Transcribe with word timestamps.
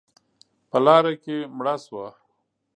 _په 0.69 0.77
لاره 0.85 1.13
کې 1.23 1.35
مړه 1.57 1.75
شوه. 1.85 2.07